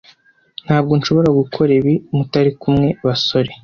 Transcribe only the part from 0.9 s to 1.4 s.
nshobora